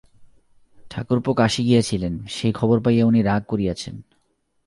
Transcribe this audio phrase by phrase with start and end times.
[0.91, 3.95] ঠাকুরপো কাশী গিয়াছিলেন, সেই খবর পাইয়া উনি রাগ করিয়াছেন।